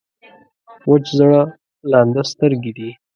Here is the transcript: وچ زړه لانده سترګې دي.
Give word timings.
وچ 0.89 1.05
زړه 1.19 1.41
لانده 1.91 2.21
سترګې 2.31 2.71
دي. 2.77 2.89